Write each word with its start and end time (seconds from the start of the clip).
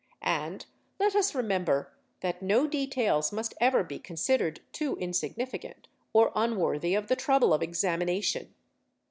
And 0.23 0.65
let 0.99 1.13
us 1.15 1.35
remember 1.35 1.93
that 2.21 2.41
no 2.41 2.65
details 2.65 3.31
must 3.31 3.53
ever 3.61 3.83
be 3.83 3.99
considered 3.99 4.61
too 4.71 4.95
insignificant, 4.97 5.87
or 6.11 6.31
unworthy 6.33 6.95
of 6.95 7.05
the 7.07 7.15
trouble 7.15 7.53
of 7.53 7.61
examination. 7.61 8.55